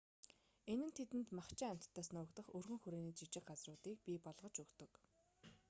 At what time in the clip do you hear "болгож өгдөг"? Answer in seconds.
4.25-4.91